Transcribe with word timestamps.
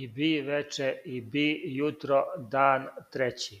и 0.00 0.08
би 0.16 0.30
вече 0.48 0.88
и 1.04 1.20
би 1.34 1.46
јутро 1.78 2.20
дан 2.54 2.88
трећи 3.12 3.58